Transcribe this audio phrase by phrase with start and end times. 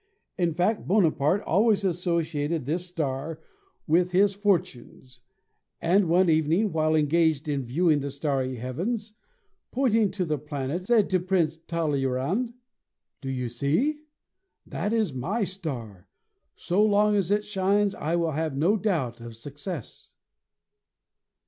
[0.35, 3.39] In fact, Bonaparte always associated this star
[3.85, 5.19] with his fortunes,
[5.79, 9.13] and one evening while engaged in viewing the starry heavens,
[9.69, 12.55] pointing to the planet, said to Prince Tal leyrand,
[13.21, 13.99] "Do you see?
[14.65, 16.07] That is my star!
[16.55, 20.09] So long as it shines I will have no doubt of success."